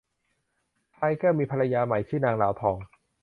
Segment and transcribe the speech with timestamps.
[0.95, 2.77] พลายแก้วมีภรรยาใหม่ชื่อนางลาวทอง